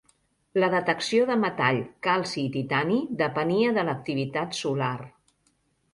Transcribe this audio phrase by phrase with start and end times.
[0.61, 4.95] La detecció de metall, calci i titani depenia de l'activitat solar.